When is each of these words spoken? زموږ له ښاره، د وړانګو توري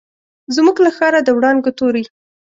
زموږ 0.55 0.77
له 0.85 0.91
ښاره، 0.97 1.19
د 1.23 1.29
وړانګو 1.37 1.71
توري 1.77 2.03